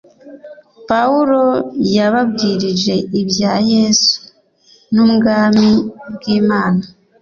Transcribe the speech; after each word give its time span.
pawulo 0.89 1.41
yababwirije 1.95 2.95
ibya 3.21 3.53
yesu 3.71 4.15
n'ubwami 4.93 5.69
bw 6.13 6.23
'imana 6.37 6.83